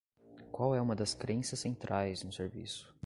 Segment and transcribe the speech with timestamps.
[0.51, 2.91] Qual é uma das crenças centrais no serviço?